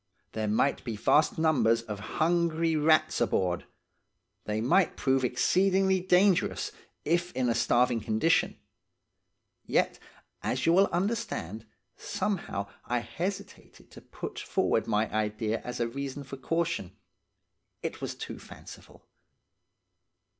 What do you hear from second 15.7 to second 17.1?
a reason for caution,